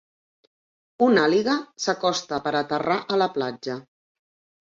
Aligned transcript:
Un 1.07 1.19
àliga 1.23 1.57
s'acosta 1.83 2.41
per 2.47 2.55
aterrar 2.61 2.97
a 3.13 3.19
la 3.23 3.27
platja. 3.37 3.77